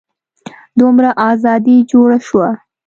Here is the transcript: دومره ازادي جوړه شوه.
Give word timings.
دومره 0.79 1.09
ازادي 1.31 1.77
جوړه 1.91 2.17
شوه. 2.27 2.49